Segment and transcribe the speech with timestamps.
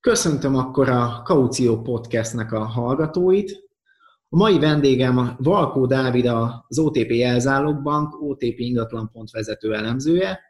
[0.00, 3.68] Köszöntöm akkor a Kaució Podcastnek a hallgatóit.
[4.28, 10.40] A mai vendégem Valkó Dávid az OTP Jelzálogbank, OTP ingatlanpont vezető elemzője,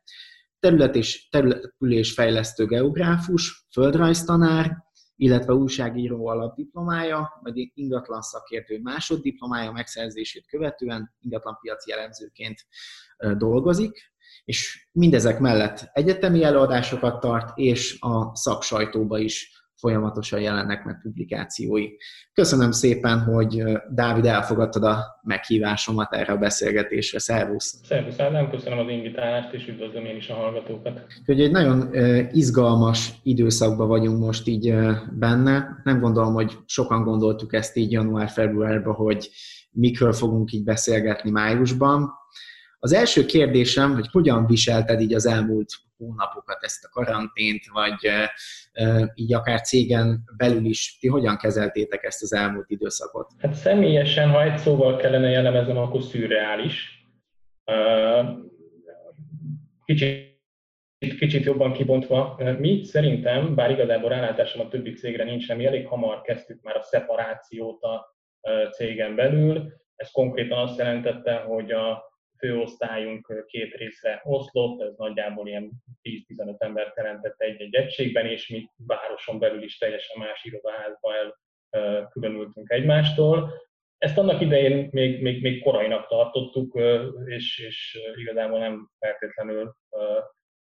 [0.63, 4.77] terület és településfejlesztő geográfus, földrajztanár,
[5.17, 12.67] illetve újságíró alapdiplomája, vagy ingatlan szakértő másoddiplomája megszerzését követően ingatlanpiaci elemzőként
[13.37, 14.13] dolgozik
[14.45, 21.87] és mindezek mellett egyetemi előadásokat tart, és a szaksajtóba is folyamatosan jelennek meg publikációi.
[22.33, 27.19] Köszönöm szépen, hogy Dávid elfogadtad a meghívásomat erre a beszélgetésre.
[27.19, 27.81] Szervusz!
[27.85, 31.01] Szervusz Ádám, köszönöm az invitálást, és üdvözlöm én is a hallgatókat.
[31.25, 31.95] Hogy egy nagyon
[32.33, 34.75] izgalmas időszakban vagyunk most így
[35.19, 35.81] benne.
[35.85, 39.31] Nem gondolom, hogy sokan gondoltuk ezt így január-februárban, hogy
[39.71, 42.11] mikről fogunk így beszélgetni májusban.
[42.79, 45.73] Az első kérdésem, hogy hogyan viselted így az elmúlt
[46.07, 48.11] hónapokat, ezt a karantént, vagy
[49.15, 53.31] így akár cégen belül is, ti hogyan kezeltétek ezt az elmúlt időszakot?
[53.39, 57.07] Hát személyesen, ha egy szóval kellene jellemeznem, akkor szürreális.
[59.85, 60.39] Kicsit,
[61.19, 62.41] kicsit jobban kibontva.
[62.59, 66.83] Mi szerintem, bár igazából rálátásom a többi cégre nincs, mi elég hamar kezdtük már a
[66.83, 68.17] szeparációt a
[68.71, 69.73] cégen belül.
[69.97, 72.12] Ez konkrétan azt jelentette, hogy a
[72.45, 75.71] főosztályunk két részre oszlott, ez nagyjából ilyen
[76.03, 81.11] 10-15 ember jelentett egy-egy egységben, és mi városon belül is teljesen más irodaházba
[82.11, 83.53] különültünk egymástól.
[83.99, 86.81] Ezt annak idején még, még, még korainak tartottuk,
[87.25, 89.75] és, és igazából nem feltétlenül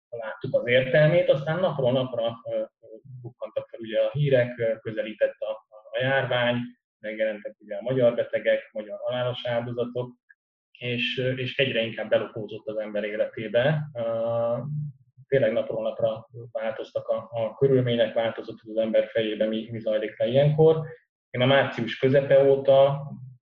[0.09, 2.35] láttuk az értelmét, aztán napról napra
[3.21, 5.51] bukkantak fel ugye a hírek, közelített a,
[5.91, 6.55] a járvány,
[6.99, 10.15] megjelentek ugye a magyar betegek, magyar halálos áldozatok,
[10.77, 13.91] és, és egyre inkább belopózott az ember életébe.
[15.27, 20.27] Tényleg napról napra változtak a, a körülmények, változott az ember fejébe, mi, mi zajlik le
[20.27, 20.85] ilyenkor.
[21.29, 23.01] Én a március közepe óta,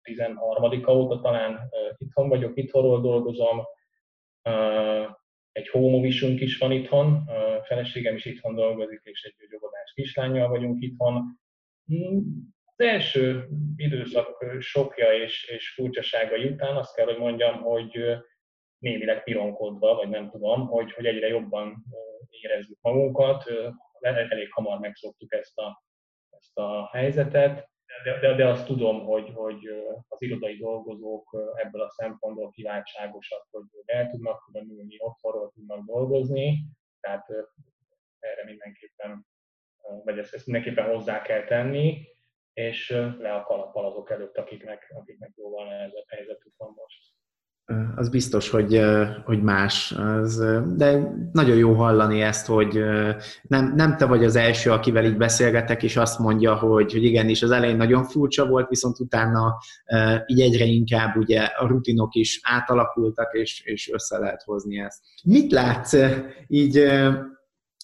[0.04, 3.66] 13-a óta talán itthon vagyok, itthonról dolgozom,
[5.52, 10.82] egy home is van itthon, a feleségem is itthon dolgozik, és egy gyógyodás kislányjal vagyunk
[10.82, 11.40] itthon.
[12.82, 18.00] Első időszak sokja és, és furcsaságai után azt kell, hogy mondjam, hogy
[18.78, 21.84] némileg pironkodva, vagy nem tudom, hogy, hogy egyre jobban
[22.30, 23.44] érezzük magunkat.
[24.00, 25.84] Elég hamar megszoktuk ezt a,
[26.30, 27.70] ezt a helyzetet,
[28.04, 29.60] de, de, de azt tudom, hogy, hogy
[30.08, 36.66] az irodai dolgozók ebből a szempontból kiváltságosak, hogy el tudnak különülni, otthonról tudnak dolgozni,
[37.00, 37.28] tehát
[38.20, 39.26] erre mindenképpen,
[40.04, 42.08] vagy ezt, ezt mindenképpen hozzá kell tenni
[42.68, 42.90] és
[43.20, 47.00] le a kalappal azok előtt, akiknek, akiknek jóval nehezebb helyzetük van most.
[47.96, 48.82] Az biztos, hogy,
[49.26, 49.92] hogy más.
[49.92, 50.38] Az,
[50.76, 52.84] de nagyon jó hallani ezt, hogy
[53.42, 57.42] nem, nem te vagy az első, akivel így beszélgetek, és azt mondja, hogy, hogy igenis
[57.42, 59.58] az elején nagyon furcsa volt, viszont utána
[60.26, 65.04] így egyre inkább ugye a rutinok is átalakultak, és, és össze lehet hozni ezt.
[65.24, 65.96] Mit látsz
[66.48, 66.92] így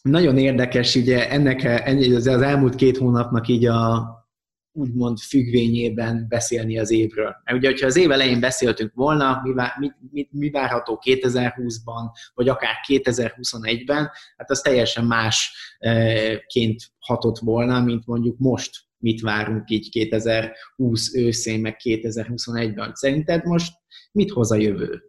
[0.02, 1.84] nagyon érdekes, ugye ennek
[2.16, 4.17] az elmúlt két hónapnak így a,
[4.78, 7.36] úgymond függvényében beszélni az évről.
[7.44, 12.50] Mert ugye, hogyha az év elején beszéltünk volna, mi, mi, mi, mi várható 2020-ban, vagy
[12.50, 21.16] akár 2021-ben, hát az teljesen másként hatott volna, mint mondjuk most mit várunk így 2020
[21.16, 22.92] őszén, meg 2021-ben.
[22.94, 23.74] Szerinted most
[24.12, 25.02] mit hoz a jövő?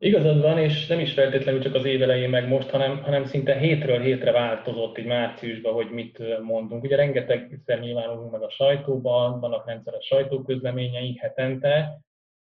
[0.00, 3.56] Igazad van, és nem is feltétlenül csak az év elején meg most, hanem, hanem szinte
[3.56, 6.82] hétről hétre változott így márciusban, hogy mit mondunk.
[6.82, 12.00] Ugye rengeteg nyilvánulunk meg a sajtóban, vannak rendszeres sajtóközleményeink hetente,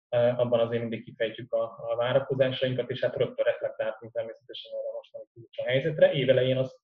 [0.09, 5.25] abban azért mindig kifejtjük a, a várakozásainkat, és hát rögtön reflektáltunk természetesen erre mostani
[5.57, 6.11] a helyzetre.
[6.11, 6.79] Évelején azt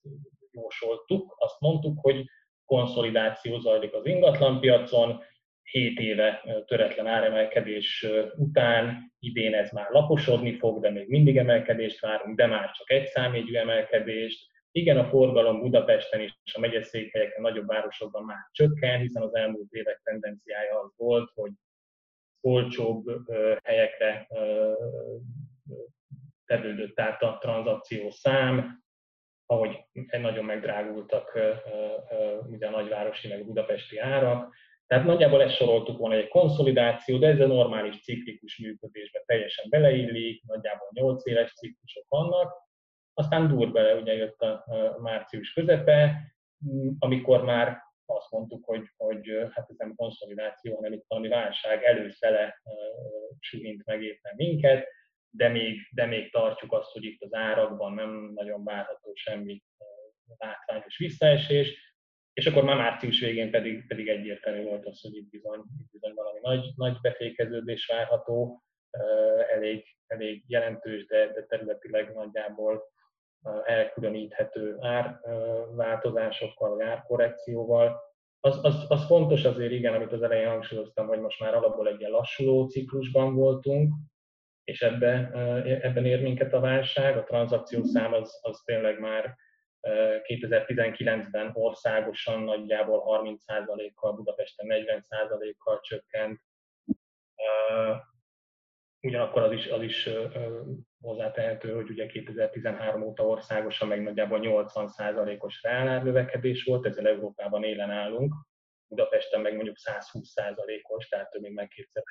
[0.51, 2.25] jósoltuk, azt mondtuk, hogy
[2.65, 5.23] konszolidáció zajlik az ingatlanpiacon,
[5.73, 8.05] 7 éve töretlen áremelkedés
[8.35, 13.05] után idén ez már laposodni fog, de még mindig emelkedést várunk, de már csak egy
[13.05, 14.51] számjegyű emelkedést.
[14.71, 20.01] Igen, a forgalom Budapesten és a megyeszékhelyeken, nagyobb városokban már csökken, hiszen az elmúlt évek
[20.03, 21.51] tendenciája az volt, hogy
[22.41, 23.05] olcsóbb
[23.63, 24.27] helyekre
[26.45, 28.83] tevődött át a tranzakció szám,
[29.45, 29.77] ahogy
[30.21, 31.39] nagyon megdrágultak
[32.49, 34.55] ugye a nagyvárosi meg budapesti árak,
[34.87, 40.43] tehát nagyjából ezt soroltuk volna egy konszolidáció, de ez a normális ciklikus működésbe teljesen beleillik,
[40.45, 42.53] nagyjából 8 éves ciklusok vannak,
[43.13, 44.65] aztán dur bele, ugye jött a,
[45.01, 46.15] március közepe,
[46.99, 52.61] amikor már azt mondtuk, hogy, hogy hát ez nem konszolidáció, hanem itt valami válság előszele
[53.39, 54.87] sűrint meg éppen minket,
[55.29, 59.63] de még, de még tartjuk azt, hogy itt az árakban nem nagyon várható semmi
[60.37, 61.92] látványos visszaesés,
[62.33, 66.13] és akkor már március végén pedig, pedig egyértelmű volt az, hogy itt bizony, itt bizony
[66.15, 68.63] valami nagy, nagy befékeződés várható,
[69.53, 72.83] elég, elég jelentős, de, de területileg nagyjából
[73.63, 78.01] elkülöníthető árváltozásokkal, árkorrekcióval.
[78.39, 81.99] Az, az, az fontos azért, igen, amit az elején hangsúlyoztam, hogy most már alapból egy
[81.99, 83.93] ilyen lassuló ciklusban voltunk,
[84.63, 85.29] és ebbe,
[85.81, 87.17] ebben ér minket a válság.
[87.17, 89.35] A tranzakciószám az, az tényleg már
[89.83, 96.39] 2019-ben országosan nagyjából 30%-kal, Budapesten 40%-kal csökkent.
[99.01, 100.09] Ugyanakkor az is, az is
[101.01, 108.33] hozzátehető, hogy ugye 2013 óta országosan meg nagyjából 80%-os reálárnövekedés volt, ezzel Európában élen állunk.
[108.87, 112.03] Budapesten meg mondjuk 120%-os, tehát több mint meg kétszer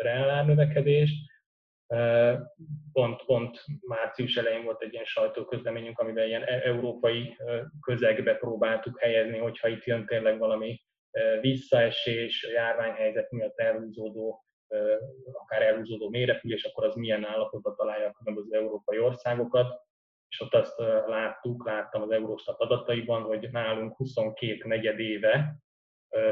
[0.00, 1.10] reálárnövekedés
[2.92, 7.36] Pont, pont március elején volt egy ilyen sajtóközleményünk, amiben ilyen e- európai
[7.80, 10.82] közegbe próbáltuk helyezni, hogyha itt jön tényleg valami
[11.40, 14.44] visszaesés, a járványhelyzet miatt elhúzódó,
[15.32, 19.86] akár elhúzódó mérepülés, akkor az milyen állapotban találja a különböző európai országokat.
[20.28, 25.56] És ott azt láttuk, láttam az Eurostat adataiban, hogy nálunk 22 negyed éve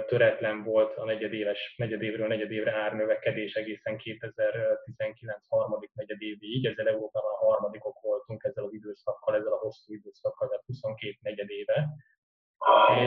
[0.07, 8.01] töretlen volt a negyedéves, negyedévről negyedévre árnövekedés egészen 2019 harmadik negyedévig, ezzel Európában a harmadikok
[8.01, 11.89] voltunk ezzel az időszakkal, ezzel a hosszú időszakkal, tehát 22 negyedéve.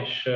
[0.02, 0.30] És,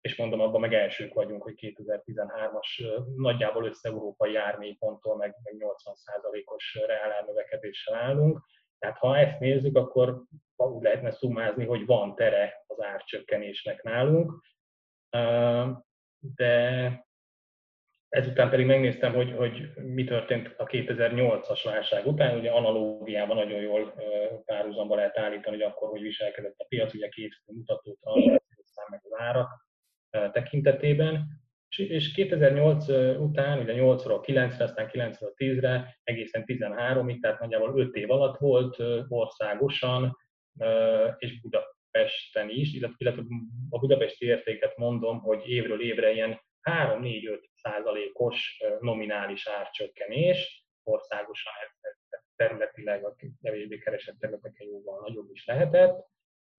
[0.00, 7.94] és mondom, abban meg elsők vagyunk, hogy 2013-as nagyjából össze-európai ármélyponttól meg, meg 80%-os reálárnövekedéssel
[7.94, 8.40] állunk.
[8.78, 10.22] Tehát ha ezt nézzük, akkor
[10.56, 14.32] úgy lehetne szumázni, hogy van tere az árcsökkenésnek nálunk,
[16.18, 17.04] de
[18.08, 23.94] ezután pedig megnéztem, hogy, hogy mi történt a 2008-as válság után, ugye analógiában nagyon jól
[24.44, 29.00] párhuzamba lehet állítani, hogy akkor hogy viselkedett a piac, ugye két mutatót, a szám meg
[29.02, 29.66] az árak
[30.32, 31.42] tekintetében,
[31.76, 32.88] és 2008
[33.18, 38.82] után, ugye 8-ról 9-re, aztán 9-ről 10-re, egészen 13-ig, tehát nagyjából 5 év alatt volt
[39.08, 40.16] országosan,
[41.16, 43.24] és Buda, Budapesten is, illetve
[43.70, 53.04] a budapesti értéket mondom, hogy évről évre ilyen 3-4-5 százalékos nominális árcsökkenés, országosan ez területileg
[53.04, 56.06] a kevésbé keresett területeken jóval nagyobb is lehetett,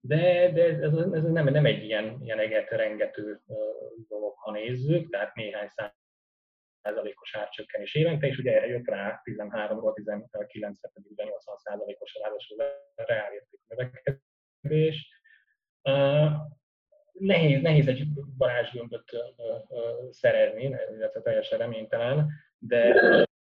[0.00, 3.40] de, de ez, ez nem, nem egy ilyen, ilyen eget rengető
[4.08, 5.68] dolog, ha nézzük, tehát néhány
[6.82, 12.56] százalékos árcsökkenés évente, és ugye erre jött rá 13-ról 19-re pedig 80 százalékos ráadásul
[12.94, 15.15] reálérték növekedés,
[17.12, 18.06] Nehéz, nehéz egy
[18.38, 19.04] varázsgömböt
[20.10, 20.62] szerezni,
[20.96, 22.92] illetve teljesen reménytelen, de,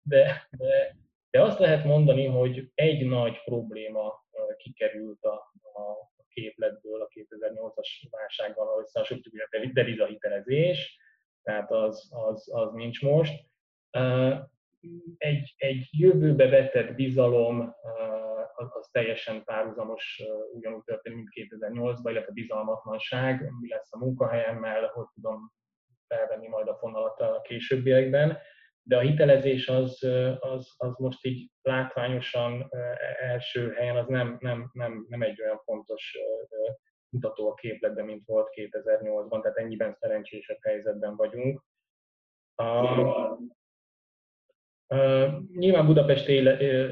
[0.03, 0.99] de, de,
[1.31, 4.27] de azt lehet mondani, hogy egy nagy probléma
[4.57, 10.99] kikerült a, a képletből a 2008-as válsággal összehasonlítjuk, a devizahitelezés,
[11.43, 13.45] tehát az, az, az nincs most.
[15.17, 17.75] Egy, egy jövőbe vetett bizalom
[18.59, 20.23] az, az teljesen párhuzamos,
[20.53, 25.53] ugyanúgy történik, mint 2008-ban, illetve bizalmatlanság, mi lesz a munkahelyemmel, hogy tudom
[26.07, 28.39] felvenni majd a fonalat a későbbiekben.
[28.83, 30.03] De a hitelezés az,
[30.39, 32.71] az, az most így látványosan
[33.21, 36.19] első helyen az nem, nem, nem, nem egy olyan fontos
[37.09, 41.65] mutató a képletben, mint volt 2008-ban, tehát ennyiben szerencsésebb helyzetben vagyunk.
[45.53, 46.29] Nyilván Budapest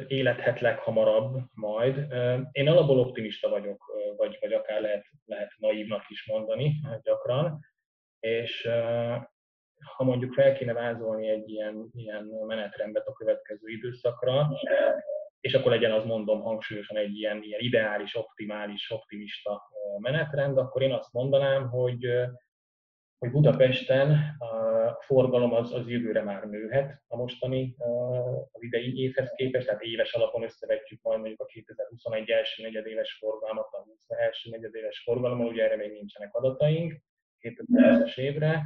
[0.08, 2.06] élethet leghamarabb majd.
[2.52, 3.84] Én alapból optimista vagyok,
[4.16, 7.60] vagy, vagy akár lehet, lehet naívnak is mondani gyakran,
[8.20, 8.68] és
[9.96, 14.48] ha mondjuk fel kéne vázolni egy ilyen, ilyen menetrendet a következő időszakra,
[15.40, 19.62] és akkor legyen az mondom hangsúlyosan egy ilyen, ilyen ideális, optimális, optimista
[19.98, 22.06] menetrend, akkor én azt mondanám, hogy
[23.18, 27.74] hogy Budapesten a forgalom az, az jövőre már nőhet a mostani,
[28.52, 33.68] az idei évhez képest, tehát éves alapon összevetjük majd mondjuk a 2021 első negyedéves forgalmat,
[33.70, 37.00] a 20 első negyedéves forgalommal, ugye erre még nincsenek adataink
[37.40, 38.62] 2020-as évre,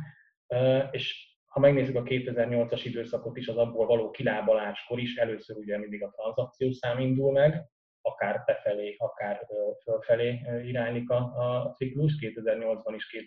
[0.90, 6.02] és ha megnézzük a 2008-as időszakot is, az abból való kilábaláskor is először ugye mindig
[6.02, 7.64] a tranzakciószám indul meg,
[8.02, 9.46] akár befelé, akár
[9.82, 12.12] fölfelé iránylik a, a ciklus.
[12.20, 13.26] 2008-ban is,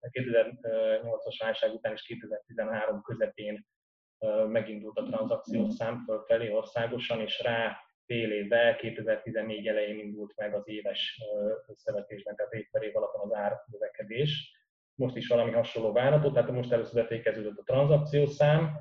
[0.00, 3.66] 2008-as válság után is 2013 közepén
[4.48, 7.76] megindult a tranzakciós szám fölfelé országosan, és rá
[8.06, 11.22] fél évvel, 2014 elején indult meg az éves
[11.66, 14.56] összevetésben, tehát év per év alapon az árnövekedés.
[14.94, 18.78] Most is valami hasonló várható, tehát most először értékeződött a tranzakciószám,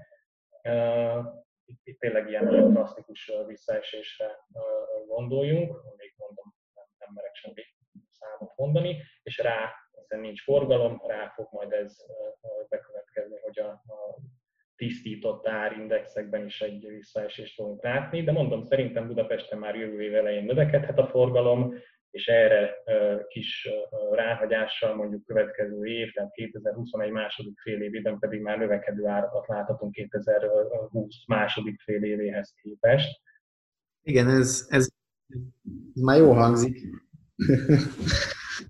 [1.67, 4.37] itt, itt tényleg ilyen nagyon drasztikus visszaesésre
[5.07, 7.63] gondoljunk, még mondom, nem, nem merek semmi
[8.09, 11.95] számot mondani, és rá, hiszen nincs forgalom, rá fog majd ez
[12.69, 14.17] bekövetkezni, hogy a, a
[14.75, 20.43] tisztított árindexekben is egy visszaesést fogunk látni, de mondom, szerintem Budapesten már jövő év elején
[20.43, 21.73] növekedhet a forgalom,
[22.11, 22.73] és erre
[23.27, 23.69] kis
[24.11, 31.25] ráhagyással mondjuk következő év, tehát 2021 második fél évében pedig már növekedő árakat láthatunk 2020
[31.27, 33.21] második fél évéhez képest.
[34.01, 34.89] Igen, ez, ez,
[35.93, 36.79] ez már jó hangzik.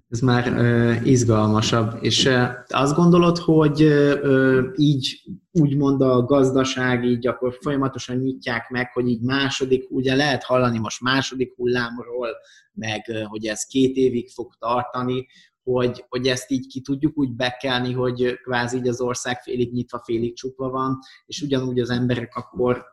[0.09, 1.97] Ez már ö, izgalmasabb.
[2.01, 8.91] És ö, azt gondolod, hogy ö, így úgymond a gazdaság így akkor folyamatosan nyitják meg,
[8.93, 12.29] hogy így második, ugye lehet hallani most második hullámról,
[12.73, 15.27] meg hogy ez két évig fog tartani,
[15.63, 20.01] hogy, hogy ezt így ki tudjuk úgy bekelni, hogy kvázi így az ország félig nyitva,
[20.03, 22.85] félig csukva van, és ugyanúgy az emberek akkor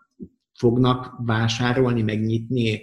[0.58, 2.82] fognak vásárolni, megnyitni,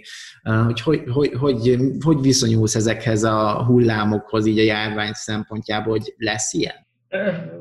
[0.64, 6.52] hogy hogy, hogy, hogy, hogy viszonyulsz ezekhez a hullámokhoz így a járvány szempontjából, hogy lesz
[6.52, 6.86] ilyen?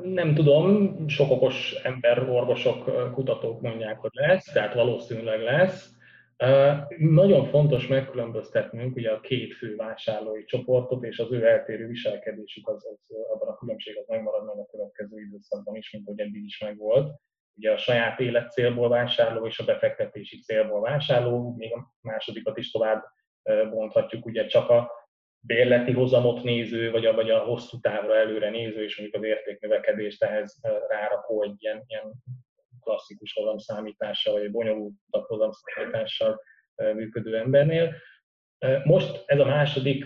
[0.03, 5.89] Nem tudom, sok okos ember, orvosok, kutatók mondják, hogy lesz, tehát valószínűleg lesz.
[6.98, 12.86] Nagyon fontos megkülönböztetnünk ugye a két fő vásárlói csoportot, és az ő eltérő viselkedésük, az,
[12.86, 16.60] az abban a különbség az megmarad meg a következő időszakban is, mint hogy eddig is
[16.60, 17.12] megvolt
[17.55, 23.03] ugye a saját életcélból vásárló és a befektetési célból vásárló, még a másodikat is tovább
[23.70, 24.91] bonthatjuk, ugye csak a
[25.39, 30.24] bérleti hozamot néző, vagy a, vagy a hosszú távra előre néző, és mondjuk az értéknövekedést
[30.24, 32.12] ehhez rárakó egy ilyen, ilyen
[32.79, 36.41] klasszikus hozamszámítással, vagy bonyolultabb hozamszámítással
[36.75, 37.96] működő embernél.
[38.84, 40.06] Most ez a második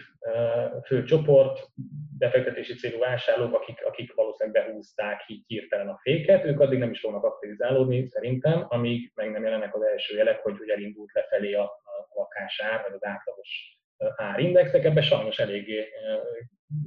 [0.86, 1.70] fő csoport,
[2.18, 7.00] befektetési célú vásárlók, akik, akik valószínűleg behúzták így hirtelen a féket, ők addig nem is
[7.00, 11.64] fognak aktivizálódni szerintem, amíg meg nem jelennek az első jelek, hogy, hogy elindult lefelé a,
[11.64, 13.80] a lakásár, vagy az átlagos
[14.16, 15.88] árindexek, ebben sajnos eléggé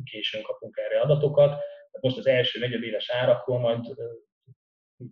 [0.04, 1.62] későn kapunk erre adatokat.
[2.00, 3.84] Most az első negyedéves árakról majd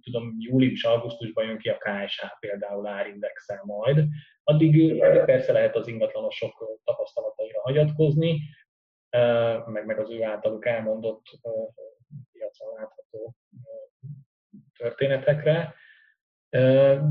[0.02, 4.04] tudom, július-augusztusban jön ki a KSH például árindexel majd.
[4.48, 8.40] Addig persze lehet az ingatlanosok tapasztalataira hagyatkozni,
[9.66, 11.22] meg, meg az ő általuk elmondott
[12.32, 13.34] piacon látható
[14.78, 15.74] történetekre,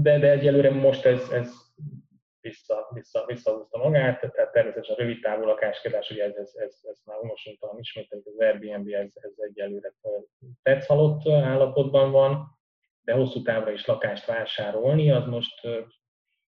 [0.01, 1.53] de, de egyelőre most ez, ez
[2.39, 7.01] vissza, vissza, visszahúzta magát, tehát természetesen a rövid távú lakáskedás, ugye ez, ez, ez, ez
[7.05, 9.93] már unosítalan ismételjük, az Airbnb ez, ez egyelőre
[10.63, 12.57] tetszhalott állapotban van,
[13.01, 15.67] de hosszú távra is lakást vásárolni, az most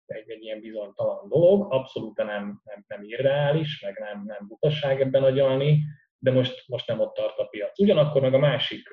[0.06, 5.22] egy, egy ilyen bizonytalan dolog, abszolút nem, nem, nem irreális, meg nem, nem butaság ebben
[5.22, 5.82] agyalni,
[6.18, 7.78] de most, most nem ott tart a piac.
[7.78, 8.88] Ugyanakkor meg a másik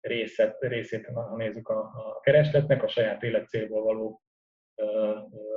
[0.00, 4.22] részét, részét ha nézzük a, a keresletnek, a saját életcélból való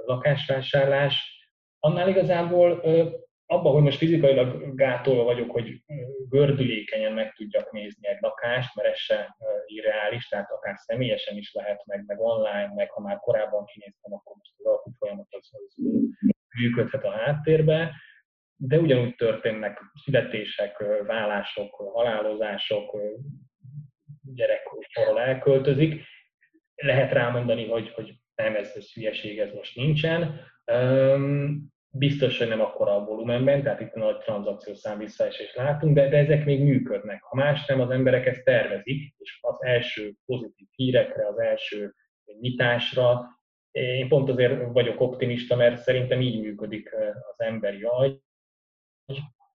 [0.05, 1.39] lakásvásárlás,
[1.79, 2.81] annál igazából
[3.51, 5.83] abban, hogy most fizikailag gátolva vagyok, hogy
[6.29, 11.85] gördülékenyen meg tudjak nézni egy lakást, mert ez se irreális, tehát akár személyesen is lehet,
[11.85, 15.75] meg, meg online, meg ha már korábban kinéztem, akkor most az alkú folyamat az, az
[16.59, 17.91] működhet a háttérbe,
[18.55, 22.97] de ugyanúgy történnek születések, vállások, halálozások,
[24.33, 26.03] gyerek korral elköltözik.
[26.75, 30.39] Lehet rámondani, hogy, hogy nem, ez, ez hülyeség, ez most nincsen
[31.93, 36.17] biztos, hogy nem akkora a volumenben, tehát itt nagy tranzakciós szám visszaesést látunk, de, de
[36.17, 37.21] ezek még működnek.
[37.21, 41.93] Ha más nem, az emberek ezt tervezik, és az első pozitív hírekre, az első
[42.39, 43.39] nyitásra,
[43.71, 46.93] én pont azért vagyok optimista, mert szerintem így működik
[47.31, 48.19] az emberi agy,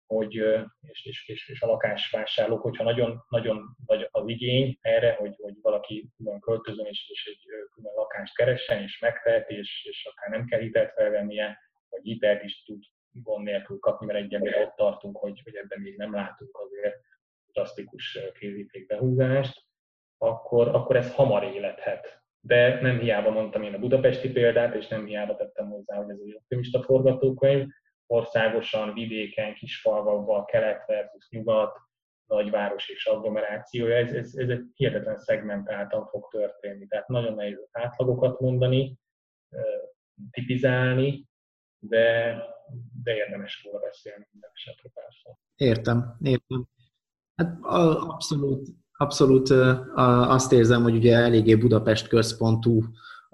[0.07, 0.35] hogy,
[0.81, 5.55] és, és, és, és a lakásvásárlók, hogyha nagyon, nagyon nagy az igény erre, hogy, hogy
[5.63, 7.43] valaki külön költözön és, és egy
[7.75, 11.59] külön lakást keressen, és megtehet, és, és akár nem kell hitelt felvennie,
[11.95, 15.97] vagy hitelt is tud gond nélkül kapni, mert egyelőre ott tartunk, hogy, hogy ebben még
[15.97, 16.97] nem látunk azért
[17.53, 18.19] drasztikus
[18.87, 19.65] behúzást,
[20.19, 22.23] akkor, akkor ez hamar élethet.
[22.41, 26.19] De nem hiába mondtam én a budapesti példát, és nem hiába tettem hozzá, hogy ez
[26.25, 27.67] egy optimista forgatókönyv,
[28.07, 31.77] országosan, vidéken, kisfalvakban, kelet versus nyugat,
[32.27, 36.87] nagyváros és agglomerációja, ez, ez, ez egy hihetetlen szegmentáltan fog történni.
[36.87, 38.99] Tehát nagyon nehéz átlagokat mondani,
[40.31, 41.25] tipizálni,
[41.89, 42.37] de,
[43.03, 45.39] de érdemes róla beszélni minden esetre persze.
[45.57, 46.69] Értem, értem.
[47.37, 47.59] Hát
[48.09, 49.51] abszolút, abszolút
[50.29, 52.83] azt érzem, hogy ugye eléggé Budapest központú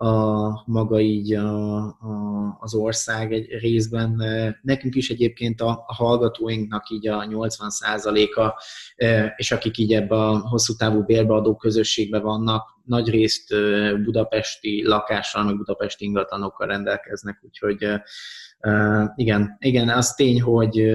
[0.00, 4.22] a maga így a, a, az ország egy részben.
[4.62, 8.62] Nekünk is egyébként a, a hallgatóinknak így a 80%-a,
[9.36, 13.54] és akik így ebbe a hosszú távú bérbeadó közösségbe vannak, nagy részt
[14.04, 18.00] budapesti lakással, meg budapesti ingatlanokkal rendelkeznek, úgyhogy
[19.14, 20.90] igen, igen, az tény, hogy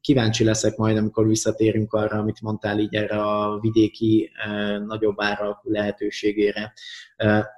[0.00, 4.30] kíváncsi leszek majd, amikor visszatérünk arra, amit mondtál így erre a vidéki
[4.86, 6.72] nagyobb áralkú lehetőségére.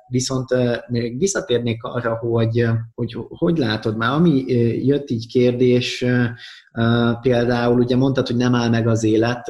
[0.09, 0.49] Viszont
[0.89, 4.45] még visszatérnék arra, hogy, hogy hogy látod már, ami
[4.87, 6.05] jött így kérdés,
[7.21, 9.47] például ugye mondtad, hogy nem áll meg az élet,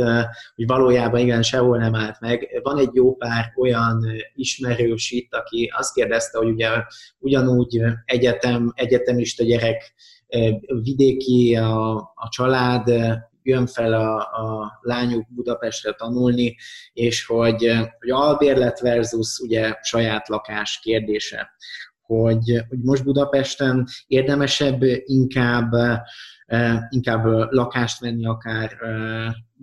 [0.54, 2.60] hogy valójában igen, sehol nem állt meg.
[2.62, 6.68] Van egy jó pár olyan ismerős itt, aki azt kérdezte, hogy ugye
[7.18, 9.94] ugyanúgy egyetem, egyetemista gyerek,
[10.82, 12.90] vidéki a, a család,
[13.46, 16.56] jön fel a, a lányuk Budapestre tanulni,
[16.92, 21.50] és hogy, hogy albérlet versus ugye saját lakás kérdése.
[22.00, 25.72] Hogy, hogy most Budapesten érdemesebb inkább
[26.88, 28.76] inkább lakást venni akár,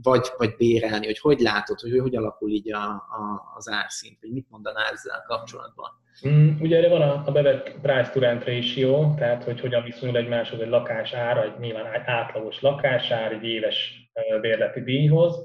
[0.02, 4.32] vagy, vagy bérelni, hogy hogy látod, hogy hogy alakul így a, a, az árszint, vagy
[4.32, 6.02] mit mondanál ezzel kapcsolatban?
[6.28, 10.18] Mm, ugye erre van a, a bevett price to rent ratio, tehát hogy hogyan viszonyul
[10.18, 14.10] egymáshoz egy lakás ára, egy nyilván átlagos lakásár, egy éves
[14.42, 15.36] bérleti díjhoz.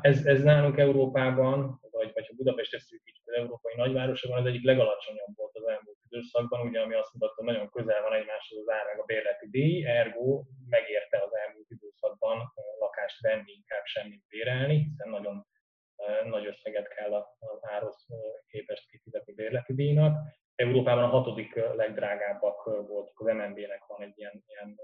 [0.00, 5.36] Ez, ez nálunk Európában, vagy, vagy ha Budapest szűkítjük az európai nagyvárosokban, az egyik legalacsonyabb
[5.36, 8.98] volt az elmúlt időszakban, ugye, ami azt mutatta, nagyon közel van egymáshoz az ár meg
[9.00, 15.46] a bérleti díj, ergo megérte az elmúlt időszakban lakást venni, inkább semmit bérelni, hiszen nagyon
[16.24, 18.06] nagy összeget kell az árhoz
[18.46, 20.12] képest kifizetni bérleti díjnak.
[20.54, 24.76] Európában a hatodik legdrágábbak voltak, az MNB-nek van egy ilyen, ilyen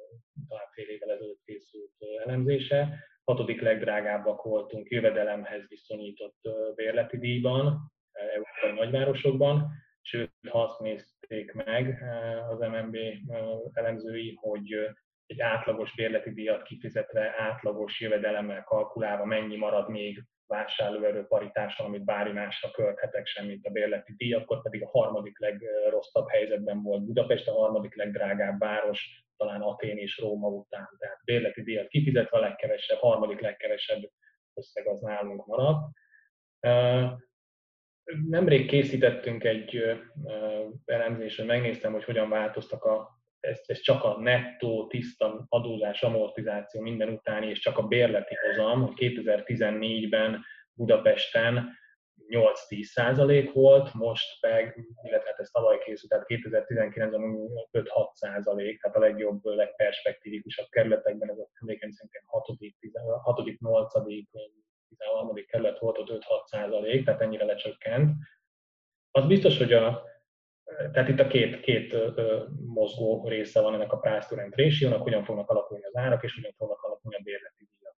[0.48, 1.92] talán fél évvel ezelőtt készült
[2.24, 2.88] elemzése,
[3.24, 6.38] hatodik legdrágábbak voltunk jövedelemhez viszonyított
[6.74, 9.70] bérleti díjban, európai nagyvárosokban,
[10.08, 12.02] sőt, azt nézték meg
[12.50, 12.96] az MNB
[13.72, 14.72] elemzői, hogy
[15.26, 22.32] egy átlagos bérleti díjat kifizetve, átlagos jövedelemmel kalkulálva mennyi marad még vásárlóerő paritáson, amit bármi
[22.32, 27.48] másra költhetek sem, mint a bérleti díj, akkor pedig a harmadik legrosszabb helyzetben volt Budapest,
[27.48, 30.88] a harmadik legdrágább város, talán Atén és Róma után.
[30.98, 34.10] Tehát bérleti díjat kifizetve a legkevesebb, harmadik legkevesebb
[34.54, 35.96] összeg az nálunk maradt.
[38.28, 39.82] Nemrég készítettünk egy
[40.84, 46.80] elemzést, hogy megnéztem, hogy hogyan változtak a ez, ez csak a nettó, tiszta adózás, amortizáció
[46.80, 51.76] minden utáni, és csak a bérleti hozam, 2014-ben Budapesten
[52.28, 57.22] 8-10 százalék volt, most meg, illetve hát ez tavaly készült, tehát 2019-ben
[57.72, 63.92] 5-6 százalék, tehát a legjobb, legperspektívikusabb kerületekben, ez a emlékeim szerintem 6., 8.,
[64.88, 65.34] 13.
[65.46, 68.12] kerület volt, ott 5-6 százalék, tehát ennyire lecsökkent.
[69.10, 70.02] Az biztos, hogy a,
[70.92, 71.96] tehát itt a két, két
[72.66, 76.34] mozgó része van ennek a price to rent ratio hogyan fognak alakulni az árak, és
[76.34, 77.96] hogyan fognak alakulni a bérleti díjak.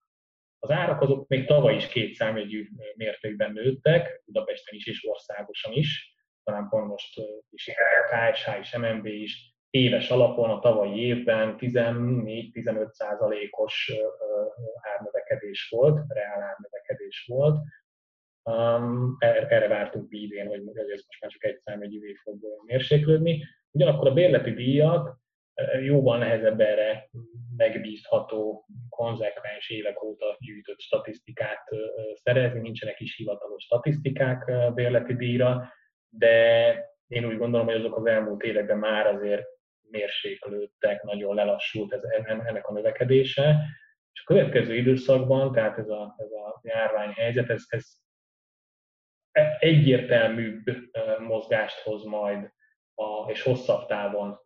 [0.58, 6.18] Az árak azok még tavaly is két számjegyű mértékben nőttek, Budapesten is és országosan is,
[6.44, 12.90] talán pont most is a KSH és MNB is éves alapon a tavalyi évben 14-15
[12.90, 13.92] százalékos
[14.94, 15.19] árnövekedés
[15.68, 17.58] volt, reál árnövekedés volt,
[18.42, 23.44] Um, erre vártunk mi idén, hogy ez most már csak egy számjegyűvé fog mérséklődni.
[23.70, 25.18] Ugyanakkor a bérleti díjak
[25.82, 27.10] jóval nehezebb erre
[27.56, 31.68] megbízható, konzekvens évek óta gyűjtött statisztikát
[32.14, 35.72] szerezni, nincsenek is hivatalos statisztikák bérleti díjra,
[36.08, 36.74] de
[37.06, 39.46] én úgy gondolom, hogy azok az elmúlt években már azért
[39.90, 43.56] mérséklődtek, nagyon lelassult ez, ennek a növekedése.
[44.12, 47.86] És a következő időszakban, tehát ez a, ez a járványhelyzet, ez, ez
[49.58, 50.62] egyértelműbb
[51.18, 52.50] mozgást hoz majd,
[52.94, 54.38] a, és hosszabb távon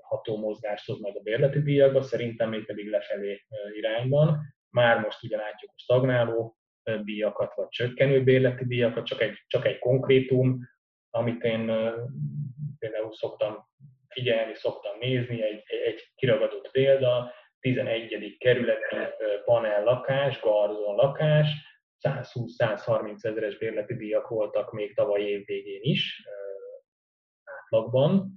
[0.00, 3.44] ható mozgást hoz majd a bérleti díjakba, szerintem még pedig lefelé
[3.76, 4.38] irányban.
[4.70, 6.56] Már most ugye látjuk a stagnáló
[7.04, 10.58] díjakat, vagy csökkenő bérleti díjakat, csak egy, csak egy konkrétum,
[11.10, 11.66] amit én
[12.78, 13.68] például szoktam
[14.08, 18.36] figyelni, szoktam nézni, egy, egy kiragadott példa, 11.
[18.38, 18.96] kerületi
[19.44, 21.48] panel lakás, garzon lakás,
[22.06, 26.22] 120-130 ezeres bérleti díjak voltak még tavaly év végén is
[27.44, 28.32] átlagban.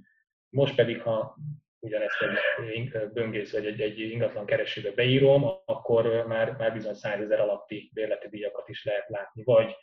[0.50, 1.38] Most pedig, ha
[1.80, 7.40] ugyanezt egy böngész vagy egy, egy ingatlan keresőbe beírom, akkor már, már bizony 100 ezer
[7.40, 9.76] alatti bérleti díjakat is lehet látni, vagy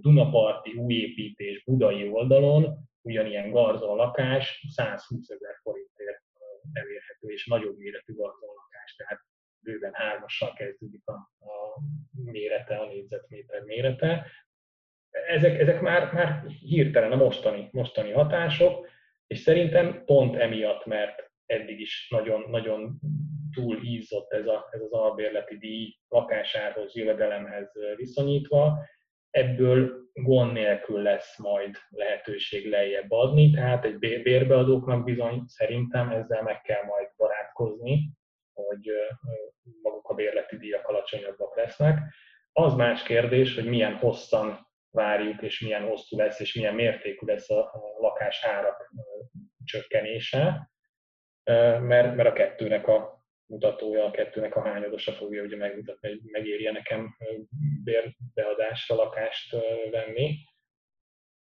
[0.00, 6.22] Dunaparti újépítés budai oldalon, ugyanilyen garzon lakás 120 ezer forintért
[6.72, 8.51] elérhető, és nagyobb méretű garzon
[8.96, 9.22] lakás, tehát
[9.64, 11.82] bőven hármassal kezdődik a, a
[12.24, 14.26] mérete, a négyzetméter mérete.
[15.10, 18.88] ezek, ezek már, már hirtelen a mostani, mostani hatások,
[19.26, 23.00] és szerintem pont emiatt, mert eddig is nagyon, nagyon
[23.52, 28.86] túl ízott ez, a, ez az albérleti díj lakásárhoz, jövedelemhez viszonyítva,
[29.30, 36.60] ebből gond nélkül lesz majd lehetőség lejjebb adni, tehát egy bérbeadóknak bizony szerintem ezzel meg
[36.60, 38.10] kell majd barátkozni,
[38.54, 38.90] hogy
[39.82, 41.98] maguk a bérleti díjak alacsonyabbak lesznek.
[42.52, 47.50] Az más kérdés, hogy milyen hosszan várjuk, és milyen hosszú lesz, és milyen mértékű lesz
[47.50, 48.92] a lakásárak
[49.64, 50.70] csökkenése,
[51.80, 56.72] mert, mert a kettőnek a mutatója, a kettőnek a hányadosa fogja ugye megmutatni, hogy megérje
[56.72, 57.16] nekem
[57.84, 59.56] bérbeadásra lakást
[59.90, 60.36] venni,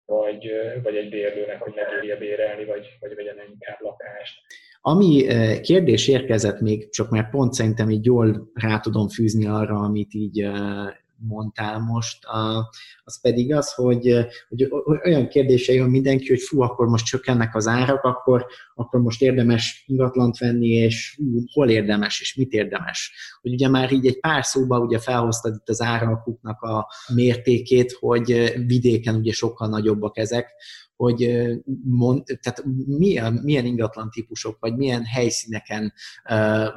[0.05, 4.41] vagy, vagy egy bérlőnek, hogy megérje bérelni, vagy, vagy vegyen inkább lakást.
[4.81, 5.27] Ami
[5.61, 10.51] kérdés érkezett még, csak mert pont szerintem így jól rá tudom fűzni arra, amit így
[11.29, 12.19] mondtál most,
[13.05, 14.69] az pedig az, hogy, hogy
[15.05, 19.85] olyan kérdései van mindenki, hogy fú, akkor most csökkennek az árak, akkor, akkor most érdemes
[19.87, 23.13] ingatlant venni, és fú, hol érdemes, és mit érdemes.
[23.41, 28.53] Hogy ugye már így egy pár szóba ugye felhoztad itt az árakuknak a mértékét, hogy
[28.67, 30.53] vidéken ugye sokkal nagyobbak ezek,
[31.01, 31.51] hogy
[31.85, 35.93] mond, tehát milyen, milyen ingatlan típusok, vagy milyen helyszíneken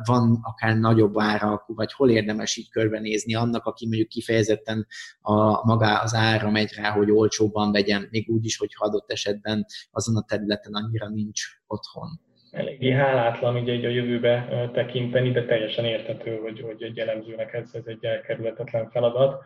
[0.05, 4.87] van akár nagyobb árakú, vagy hol érdemes így körbenézni annak, aki mondjuk kifejezetten
[5.21, 9.65] a, maga az ára megy rá, hogy olcsóbban vegyen, még úgy is, hogy adott esetben
[9.91, 12.07] azon a területen annyira nincs otthon.
[12.51, 17.85] Eléggé hálátlan ugye a jövőbe tekinteni, de teljesen értető, hogy, hogy egy elemzőnek ez, ez
[17.85, 19.43] egy elkerülhetetlen feladat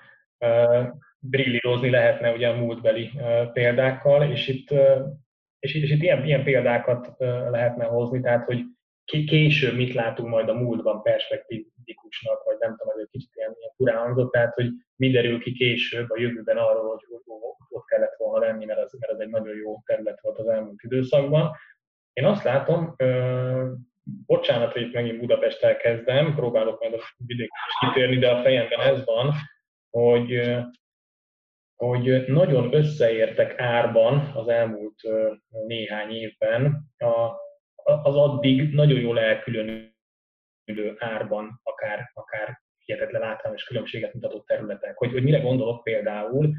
[1.19, 3.11] brillírozni lehetne ugye a múltbeli
[3.53, 4.69] példákkal, és itt,
[5.59, 7.15] és, és itt ilyen, ilyen példákat
[7.49, 8.63] lehetne hozni, tehát hogy
[9.05, 13.71] később mit látunk majd a múltban perspektívikusnak, vagy nem tudom, ez egy kicsit ilyen, ilyen
[13.75, 17.01] furán hangzott, tehát hogy mi derül ki később a jövőben arról, hogy
[17.69, 20.81] ott kellett volna lenni, mert az, mert az egy nagyon jó terület volt az elmúlt
[20.83, 21.51] időszakban.
[22.13, 22.95] Én azt látom,
[24.25, 28.79] bocsánat, hogy itt megint Budapesttel kezdem, próbálok majd a vidékre is kitérni, de a fejemben
[28.79, 29.33] ez van,
[29.89, 30.57] hogy
[31.75, 35.01] hogy nagyon összeértek árban az elmúlt
[35.67, 36.91] néhány évben
[37.83, 39.93] az addig nagyon jól elkülönülő
[40.97, 44.97] árban, akár, akár hihetetlen általános különbséget mutató területek.
[44.97, 46.53] Hogy, hogy mire gondolok például,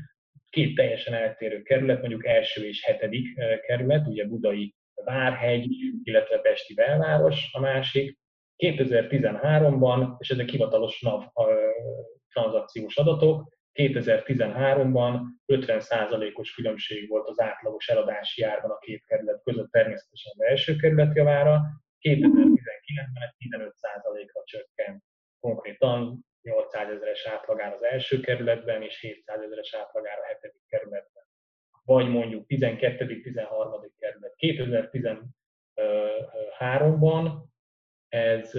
[0.51, 5.69] két teljesen eltérő kerület, mondjuk első és hetedik kerület, ugye Budai Várhegy,
[6.03, 8.19] illetve Pesti belváros a másik.
[8.57, 11.23] 2013-ban, és ezek hivatalos NAV
[12.33, 20.33] tranzakciós adatok, 2013-ban 50%-os különbség volt az átlagos eladási árban a két kerület között, természetesen
[20.37, 21.61] az első kerület javára,
[22.01, 25.03] 2019-ben 15%-ra csökkent.
[25.41, 31.25] Konkrétan 800 ezeres átlagár az első kerületben, és 700 ezeres átlagár a hetedik kerületben.
[31.85, 33.91] Vagy mondjuk 12.-13.
[33.99, 34.35] kerület.
[34.39, 37.33] 2013-ban
[38.09, 38.53] ez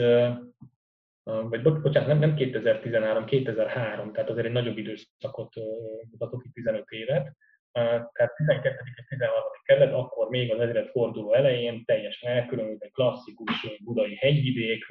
[1.49, 5.53] vagy bocsánat, nem, nem 2013, 2003, tehát azért egy nagyobb időszakot
[6.11, 7.35] mutatok itt 15 évet.
[7.71, 8.75] Tehát 12.
[8.95, 9.43] és 13.
[9.63, 14.85] kerület, akkor még az ezred forduló elején teljesen elkülönült egy klasszikus budai hegyvidék,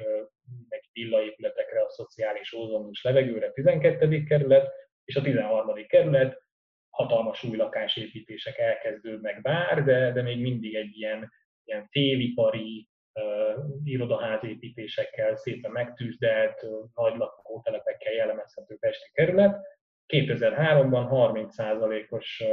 [0.69, 4.23] meg villaépületekre, a szociális ózonus levegőre 12.
[4.23, 4.71] kerület,
[5.03, 5.85] és a 13.
[5.87, 6.43] kerület
[6.89, 11.31] hatalmas új lakásépítések elkezdődnek bár, de, de még mindig egy ilyen,
[11.63, 12.88] ilyen télipari,
[13.83, 19.77] irodaházépítésekkel szépen megtűzdelt, nagy lakótelepekkel jellemezhető Pesti kerület.
[20.07, 22.43] 2003-ban 30%-os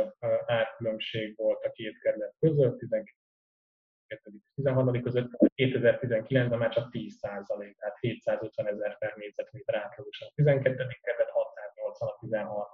[0.46, 3.12] árkülönbség volt a két kerület között, 12.
[4.54, 5.02] 13.
[5.02, 7.20] között, 2019-ben már csak 10%
[7.78, 10.86] tehát 750 ezer per négyzetméter átlagosan a 12.
[11.02, 12.64] kerület, 680 a 13.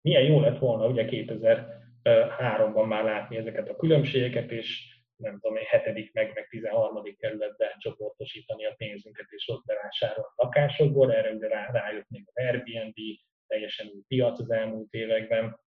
[0.00, 5.64] Milyen jó lett volna ugye 2003-ban már látni ezeket a különbségeket, és nem tudom én,
[5.66, 7.16] hetedik meg, meg 13.
[7.18, 11.12] kerületbe csoportosítani a pénzünket, és ott bevásárolni lakásokból.
[11.12, 12.96] Erre ugye rá, rájött még az Airbnb,
[13.46, 15.60] teljesen új piac az elmúlt években.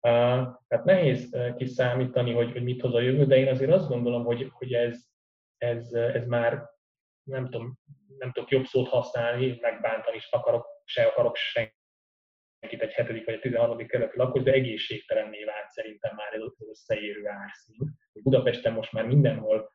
[0.00, 4.48] Tehát nehéz kiszámítani, hogy, hogy mit hoz a jövő, de én azért azt gondolom, hogy,
[4.52, 5.04] hogy ez,
[5.56, 6.68] ez, ez már
[7.22, 7.78] nem tudom,
[8.18, 11.78] nem tudok jobb szót használni, megbántani is akarok, se akarok senki
[12.60, 13.86] senkit egy hetedik vagy a 13.
[13.86, 17.98] kerületi lakos, de egészségtelenné vált szerintem már ez az összeérő árszín.
[18.22, 19.72] Budapesten most már mindenhol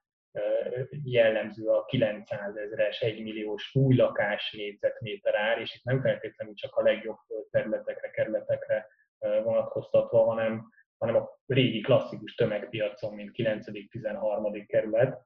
[1.04, 6.76] jellemző a 900 ezeres, 1 milliós új lakás négyzetméter ár, és itt nem feltétlenül csak
[6.76, 7.18] a legjobb
[7.52, 8.88] területekre, kerületekre
[9.20, 14.66] vonatkoztatva, hanem, hanem a régi klasszikus tömegpiacon, mint 9.-13.
[14.68, 15.22] kerület.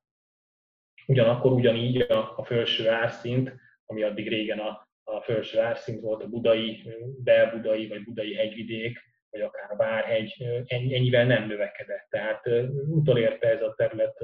[1.08, 3.54] Ugyanakkor ugyanígy a, a felső árszint,
[3.86, 6.84] ami addig régen a a felső árszint volt a budai,
[7.24, 12.08] belbudai vagy budai hegyvidék, vagy akár a Várhegy ennyivel nem növekedett.
[12.10, 12.48] Tehát
[12.88, 14.18] utolérte ez a terület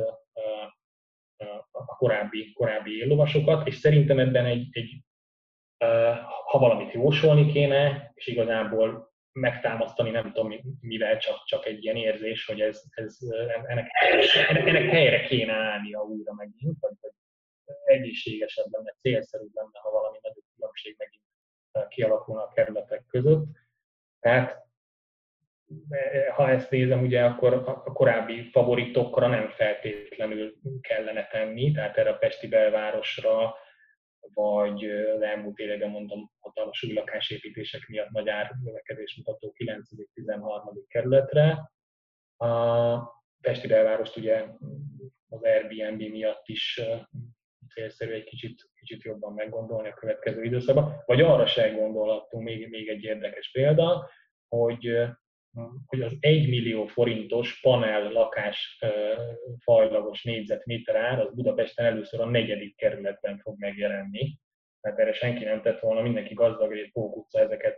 [1.72, 5.04] a korábbi, korábbi éllovasokat, és szerintem ebben egy, egy
[6.46, 12.46] ha valamit jósolni kéne, és igazából megtámasztani, nem tudom mivel, csak, csak egy ilyen érzés,
[12.46, 13.18] hogy ez, ez
[13.68, 13.88] ennek,
[14.48, 16.94] ennek, ennek helyre kéne állnia újra megint, vagy
[17.86, 21.24] egészségesebb lenne, célszerűbb lenne, ha valami nagyobb különbség megint
[21.96, 23.46] kialakulna a kerületek között.
[24.20, 24.64] Tehát
[26.36, 32.18] ha ezt nézem, ugye akkor a korábbi favoritokra nem feltétlenül kellene tenni, tehát erre a
[32.18, 33.56] Pesti belvárosra,
[34.34, 40.84] vagy az elmúlt években mondom, hatalmas új lakásépítések miatt nagy árnövekedés mutató 9.-13.
[40.88, 41.72] kerületre.
[42.38, 42.98] A
[43.42, 44.46] Pesti belvárost ugye
[45.30, 46.82] az Airbnb miatt is
[47.74, 52.88] célszerű egy kicsit, kicsit jobban meggondolni a következő időszakban, vagy arra se gondolhattunk, még, még
[52.88, 54.10] egy érdekes példa,
[54.48, 55.08] hogy
[55.86, 58.80] hogy az 1 millió forintos panel lakás
[59.60, 64.40] fajlagos négyzetméter ár az Budapesten először a negyedik kerületben fog megjelenni.
[64.82, 67.78] Tehát erre senki nem tett volna, mindenki gazdag, egy Pók utca ezeket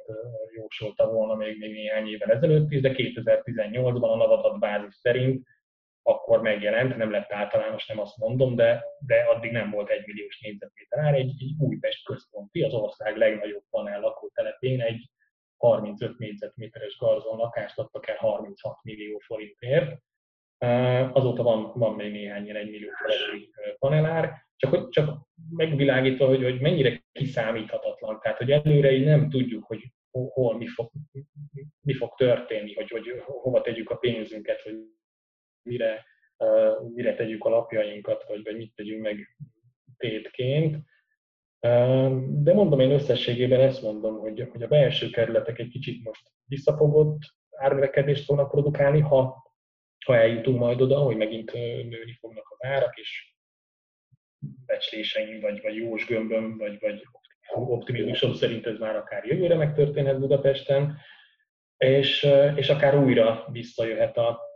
[0.55, 5.47] jósolta volna még, még néhány évvel ezelőtt is, de 2018-ban a Navadat bázis szerint
[6.07, 10.39] akkor megjelent, nem lett általános, nem azt mondom, de, de addig nem volt egy milliós
[10.39, 15.09] négyzetméter ár, egy, egy Újpest központi, az ország legnagyobb panel lakótelepén egy
[15.57, 20.01] 35 négyzetméteres garzon lakást adtak el 36 millió forintért.
[21.13, 26.59] Azóta van, van még néhány ilyen 1 millió forinti panelár, csak, csak megvilágítva, hogy, hogy
[26.59, 28.19] mennyire kiszámíthatatlan.
[28.19, 30.91] Tehát, hogy előre így nem tudjuk, hogy hol mi fog,
[31.81, 34.75] mi fog történni, hogy, hogy hova tegyük a pénzünket, hogy
[35.67, 36.05] mire,
[36.93, 39.37] mire tegyük a lapjainkat, vagy, vagy mit tegyünk meg
[39.97, 40.77] tétként.
[42.19, 47.19] De mondom, én összességében ezt mondom, hogy, hogy a belső kerületek egy kicsit most visszafogott
[47.51, 49.45] árnövekedést fognak produkálni, ha,
[50.05, 53.35] ha eljutunk majd oda, hogy megint nőni fognak az árak, és
[54.65, 57.03] becsléseim, vagy, vagy jós gömböm, vagy, vagy
[57.53, 60.97] optimizmusom szerint ez már akár jövőre megtörténhet Budapesten,
[61.77, 64.46] és, és akár újra visszajöhet a,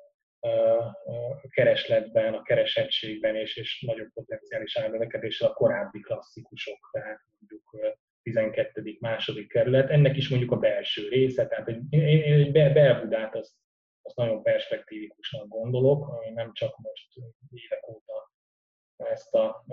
[1.49, 8.97] keresletben, a keresettségben és, és nagyobb potenciális árnövekedéssel a korábbi klasszikusok, tehát mondjuk 12.
[8.99, 13.53] második kerület, ennek is mondjuk a belső része, tehát egy, egy Belbudát azt,
[14.01, 17.07] azt nagyon perspektívikusnak gondolok, nem csak most
[17.49, 18.29] évek óta
[19.09, 19.65] ezt a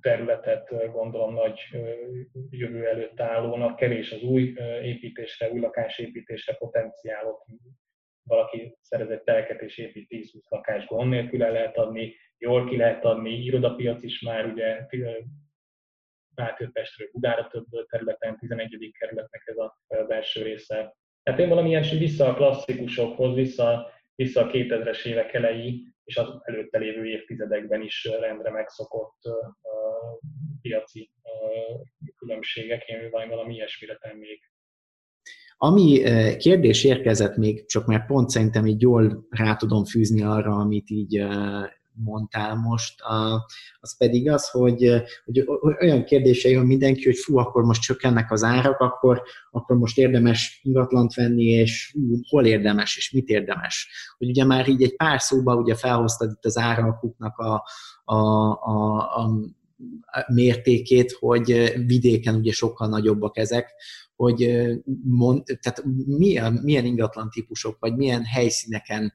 [0.00, 1.60] területet gondolom nagy
[2.50, 7.44] jövő előtt állónak, kevés az új építésre, új lakásépítésre potenciálot
[8.30, 12.76] valaki szerez egy telket és épít 10-20 lakást gond nélkül el lehet adni, jól ki
[12.76, 14.86] lehet adni, irodapiac is már ugye
[16.34, 18.94] átjött Pestről Budára több területen, 11.
[18.98, 20.94] kerületnek ez a belső része.
[21.22, 26.78] Tehát én valamilyen vissza a klasszikusokhoz, vissza, vissza a 2000-es évek elejé és az előtte
[26.78, 29.34] lévő évtizedekben is rendre megszokott uh,
[30.60, 31.80] piaci uh,
[32.16, 34.49] különbségek, én valami ilyesmire tennék.
[35.62, 36.02] Ami
[36.36, 41.26] kérdés érkezett még, csak mert pont szerintem így jól rá tudom fűzni arra, amit így
[41.92, 42.94] mondtál most,
[43.80, 45.44] az pedig az, hogy, hogy
[45.80, 50.60] olyan kérdése jön mindenki, hogy fú, akkor most csökkennek az árak, akkor, akkor most érdemes
[50.62, 53.88] ingatlant venni, és fú, hol érdemes, és mit érdemes.
[54.18, 57.64] Hogy ugye már így egy pár szóban ugye felhoztad itt az árakuknak a,
[58.04, 58.16] a,
[58.50, 59.30] a, a
[60.26, 63.74] mértékét, hogy vidéken ugye sokkal nagyobbak ezek,
[64.20, 64.68] hogy
[65.02, 69.12] mond, tehát milyen, milyen ingatlan típusok, vagy milyen helyszíneken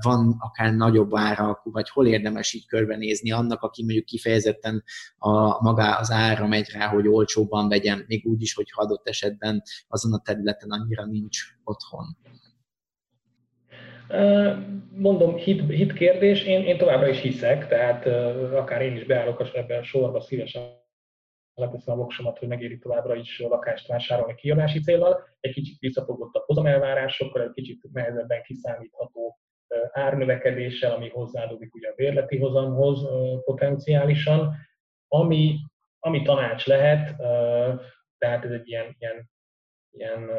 [0.00, 4.82] van akár nagyobb árakú, vagy hol érdemes így körbenézni annak, aki mondjuk kifejezetten
[5.18, 9.62] a, maga az ára megy rá, hogy olcsóbban vegyen, még úgy is, hogy adott esetben
[9.88, 12.16] azon a területen annyira nincs otthon.
[14.92, 18.06] Mondom, hit, hit kérdés, én, én továbbra is hiszek, tehát
[18.54, 20.78] akár én is beállok ebben a sorba szívesen
[21.54, 26.42] leteszem a voksomat, hogy megéri továbbra is lakást vásárolni kiadási célral, egy kicsit visszafogott a
[26.46, 29.38] hozamelvárásokkal, egy kicsit nehezebben kiszámítható
[29.90, 33.08] árnövekedéssel, ami hozzáadódik ugye a bérleti hozamhoz
[33.44, 34.54] potenciálisan.
[35.08, 35.56] Ami,
[35.98, 37.16] ami tanács lehet,
[38.18, 39.30] tehát ez egy ilyen, ilyen,
[39.92, 40.30] ilyen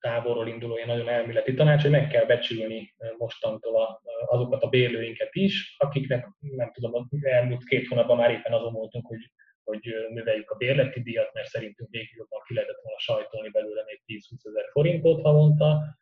[0.00, 5.74] távolról induló, ilyen nagyon elméleti tanács, hogy meg kell becsülni mostantól azokat a bérlőinket is,
[5.78, 9.30] akiknek nem tudom, elmúlt két hónapban már éppen azon voltunk, hogy
[9.68, 14.02] hogy növeljük a bérleti díjat, mert szerintünk még jobban ki lehetett volna sajtolni belőle még
[14.06, 15.98] 10-20 ezer forintot havonta.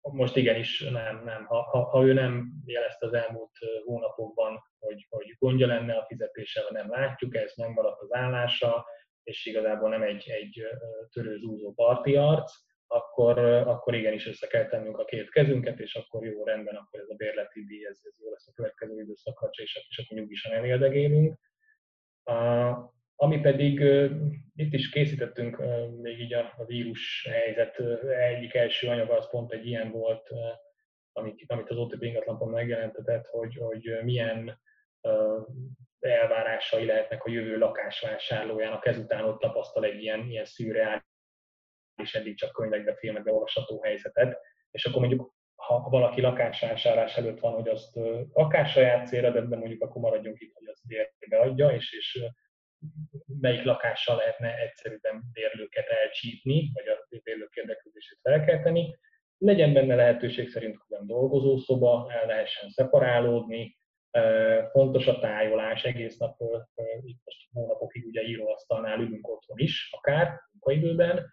[0.00, 1.44] Most igenis nem, nem.
[1.44, 3.50] Ha, ha, ha ő nem jelezte az elmúlt
[3.84, 8.86] hónapokban, hogy, hogy gondja lenne a fizetéssel, nem látjuk, ez nem maradt az állása,
[9.28, 10.62] és igazából nem egy, egy
[11.12, 12.52] törőzúzó parti arc,
[12.86, 17.08] akkor, akkor igenis össze kell tennünk a két kezünket, és akkor jó rendben, akkor ez
[17.08, 21.38] a bérleti díj, ez, ez jó lesz a következő időszakra, és, és akkor nyugisan elérdegélünk.
[22.24, 22.76] Uh,
[23.20, 23.80] ami pedig
[24.54, 25.62] itt is készítettünk
[26.00, 30.30] még így a, a vírus helyzet egyik első anyaga, az pont egy ilyen volt,
[31.12, 34.60] amit, amit az OTP ingatlanpont megjelentetett, hogy, hogy milyen
[36.00, 41.02] elvárásai lehetnek a jövő lakásvásárlójának, ezután ott tapasztal egy ilyen, ilyen szürreális,
[42.12, 47.68] eddig csak könyvekbe, filmekbe olvasható helyzetet, és akkor mondjuk ha valaki lakásvásárlás előtt van, hogy
[47.68, 47.96] azt
[48.32, 52.24] akár saját célra, de mondjuk akkor maradjunk itt, hogy azt bérbe adja, és, és
[53.40, 58.98] melyik lakással lehetne egyszerűen bérlőket elcsípni, vagy a bérlők érdeklődését felkelteni.
[59.38, 63.77] Legyen benne lehetőség szerint külön dolgozószoba, el lehessen szeparálódni,
[64.70, 66.36] Fontos a tájolás, egész nap,
[67.04, 71.30] itt most hónapokig ugye íróasztalnál ülünk otthon is, akár munkaidőben,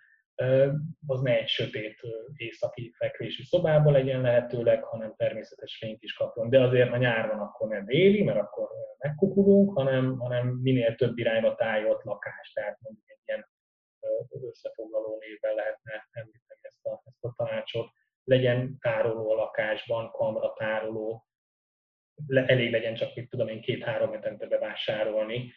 [1.08, 2.00] az ne egy sötét
[2.36, 6.50] északi fekvési szobában legyen lehetőleg, hanem természetes fényt is kapjon.
[6.50, 11.18] De azért, ha nyár van, akkor ne déli, mert akkor megkukulunk, hanem, hanem minél több
[11.18, 12.52] irányba tájolt lakás.
[12.54, 13.48] Tehát mondjuk egy ilyen
[14.50, 17.90] összefoglaló névvel lehetne említeni ezt a, ezt a tanácsot.
[18.24, 21.26] Legyen tároló a lakásban, kamra tároló,
[22.28, 25.54] elég legyen csak, mit tudom én, két-három hetente bevásárolni.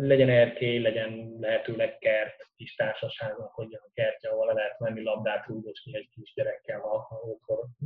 [0.00, 5.46] legyen erkély, legyen lehetőleg kert, kis társaságnak, hogy a kertje, ahol le lehet menni labdát
[5.46, 7.76] rúgdosni egy kis gyerekkel, ha, ha otthon,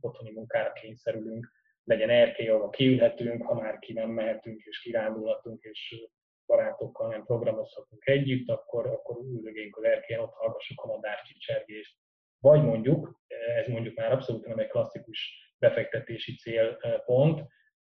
[0.00, 1.52] otthoni munkára kényszerülünk.
[1.84, 6.06] Legyen erkély, ahol kiülhetünk, ha már ki nem mehetünk és kirándulhatunk, és
[6.46, 11.96] barátokkal nem programozhatunk együtt, akkor, akkor üldögénk az erkélyen, ott hallgassuk a madárcsicsergést.
[12.40, 13.20] Vagy mondjuk,
[13.56, 17.48] ez mondjuk már abszolút nem egy klasszikus befektetési célpont,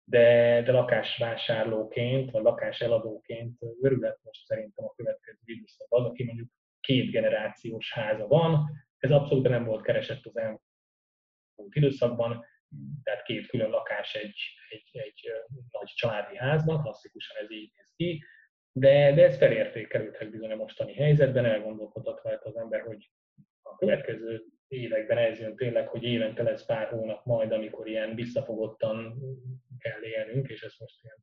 [0.03, 6.49] de, de lakásvásárlóként, vagy lakáseladóként örület most szerintem a következő időszak az, aki mondjuk
[6.79, 10.61] két generációs háza van, ez abszolút nem volt keresett az elmúlt
[11.69, 12.45] időszakban,
[13.03, 14.37] tehát két külön lakás egy,
[14.69, 15.31] egy, egy
[15.71, 18.23] nagy családi házban, klasszikusan ez így néz ki,
[18.71, 23.11] de, de ez felértékelődhet bizony a mostani helyzetben, elgondolkodhat rajta az ember, hogy
[23.61, 24.43] a következő
[24.75, 29.19] években ez tényleg, hogy évente lesz pár hónap majd, amikor ilyen visszafogottan
[29.79, 31.17] kell élnünk, és ezt most ilyen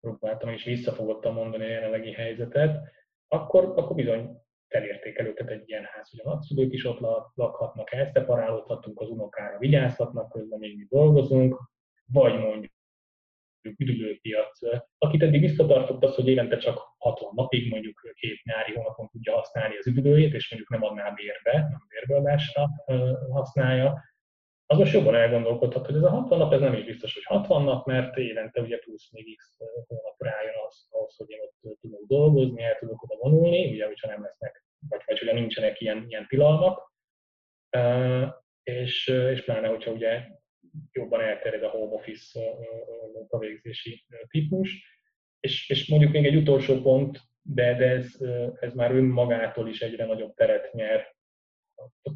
[0.00, 2.90] próbáltam is visszafogottan mondani a jelenlegi helyzetet,
[3.28, 7.00] akkor, akkor bizony felértékelődhet egy ilyen ház, hogy a nagyszülők is ott
[7.34, 11.60] lakhatnak, elszeparálódhatunk, az unokára vigyázhatnak, közben még mi dolgozunk,
[12.12, 12.71] vagy mondjuk
[13.64, 14.58] üdülőpiac.
[14.98, 19.76] Akit eddig visszatartott az, hogy évente csak 60 napig, mondjuk két nyári hónapon tudja használni
[19.76, 22.68] az üdülőjét, és mondjuk nem adná bérbe, nem bérbeadásra
[23.30, 24.10] használja,
[24.72, 27.62] az most jobban elgondolkodhat, hogy ez a 60 nap, ez nem is biztos, hogy 60
[27.62, 32.06] nap, mert évente ugye plusz még x hónap rájön az, ahhoz, hogy én ott tudok
[32.06, 36.26] dolgozni, el tudok oda vonulni, ugye, hogyha nem lesznek, vagy, vagy ugye nincsenek ilyen, ilyen
[36.28, 36.92] tilalmak,
[38.62, 40.26] és, és pláne, hogyha ugye
[40.92, 42.40] jobban elterjed a home office
[43.12, 45.00] munkavégzési típus.
[45.40, 48.16] És, és mondjuk még egy utolsó pont, de, de ez,
[48.60, 51.14] ez már önmagától is egyre nagyobb teret nyer
[51.74, 52.10] a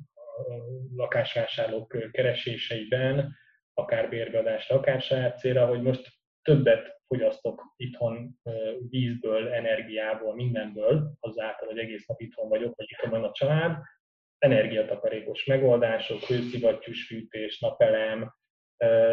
[0.97, 3.37] lakásvásárlók kereséseiben,
[3.75, 6.09] akár bérbeadásra, akár saját célra, hogy most
[6.43, 8.39] többet fogyasztok itthon
[8.89, 13.83] vízből, energiából, mindenből, azáltal, hogy egész nap itthon vagyok, vagy itthon van a család,
[14.39, 18.35] energiatakarékos megoldások, hőszivattyús fűtés, napelem,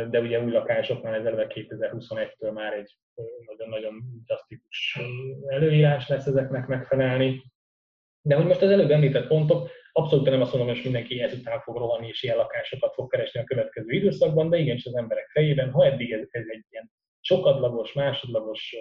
[0.09, 2.97] de ugye új lakásoknál ez eleve 2021-től már egy
[3.45, 4.99] nagyon-nagyon drasztikus
[5.47, 7.43] előírás lesz ezeknek megfelelni.
[8.21, 11.77] De hogy most az előbb említett pontok, abszolút nem azt mondom, hogy mindenki ezután fog
[11.77, 15.85] rohanni és ilyen lakásokat fog keresni a következő időszakban, de igenis az emberek fejében, ha
[15.85, 18.75] eddig ez, ez egy ilyen sokadlagos, másodlagos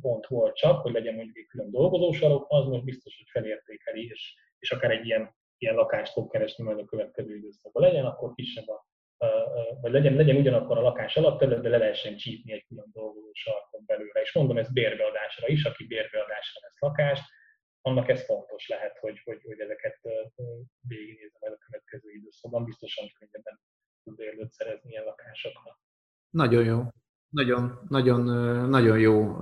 [0.00, 4.34] pont volt csak, hogy legyen mondjuk egy külön dolgozósarok, az most biztos, hogy felértékeli, és,
[4.58, 7.82] és akár egy ilyen, ilyen lakást fog keresni majd a következő időszakban.
[7.82, 8.86] Legyen akkor kisebb a
[9.80, 13.82] vagy legyen, legyen ugyanakkor a lakás alapterület, de le lehessen csípni egy külön dolgozó sarkon
[13.86, 14.20] belőle.
[14.20, 17.22] És mondom, ez bérbeadásra is, aki bérbeadásra lesz lakást,
[17.80, 19.98] annak ez fontos lehet, hogy, hogy, hogy ezeket
[20.88, 23.60] végignézem el a következő időszakban, biztosan könnyebben
[24.04, 25.78] tud bérlőt szerezni ilyen lakásoknak.
[26.30, 26.82] Nagyon jó.
[27.28, 28.20] Nagyon, nagyon,
[28.68, 29.36] nagyon jó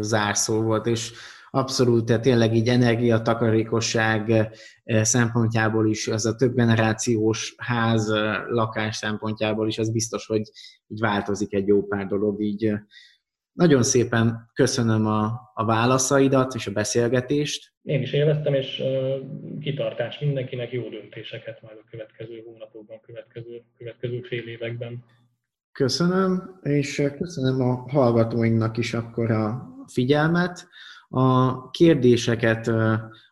[0.00, 1.12] zárszó volt, és
[1.58, 8.96] abszolút, tehát tényleg így energiatakarékosság eh, szempontjából is, az a több generációs ház, eh, lakás
[8.96, 10.42] szempontjából is, az biztos, hogy
[10.88, 12.78] így változik egy jó pár dolog, így eh,
[13.58, 17.72] nagyon szépen köszönöm a, a válaszaidat és a beszélgetést.
[17.82, 24.20] Én is élveztem, és uh, kitartás mindenkinek, jó döntéseket majd a következő hónapokban, következő, következő
[24.20, 25.04] fél években.
[25.72, 30.68] Köszönöm, és köszönöm a hallgatóinknak is akkor a figyelmet.
[31.08, 32.66] A kérdéseket,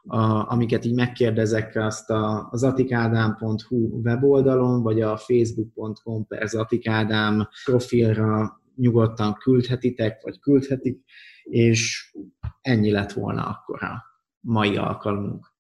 [0.05, 8.61] a, amiket így megkérdezek, azt a, az atikádám.hu weboldalon, vagy a facebook.com per zatikádám profilra
[8.77, 11.05] nyugodtan küldhetitek, vagy küldhetik,
[11.43, 12.12] és
[12.61, 14.05] ennyi lett volna akkor a
[14.41, 15.56] mai alkalmunk.